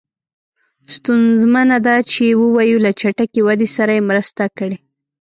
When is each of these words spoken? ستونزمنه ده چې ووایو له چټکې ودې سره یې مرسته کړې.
ستونزمنه 0.95 1.77
ده 1.85 1.95
چې 2.11 2.23
ووایو 2.41 2.77
له 2.85 2.91
چټکې 2.99 3.41
ودې 3.47 3.67
سره 3.77 3.91
یې 3.97 4.07
مرسته 4.11 4.43
کړې. 4.57 4.77